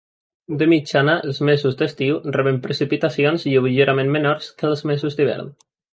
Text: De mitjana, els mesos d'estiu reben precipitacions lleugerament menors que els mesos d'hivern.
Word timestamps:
De 0.61 0.67
mitjana, 0.71 1.17
els 1.27 1.41
mesos 1.49 1.77
d'estiu 1.81 2.17
reben 2.37 2.57
precipitacions 2.65 3.45
lleugerament 3.51 4.11
menors 4.17 4.49
que 4.63 4.69
els 4.71 4.87
mesos 4.93 5.21
d'hivern. 5.21 5.55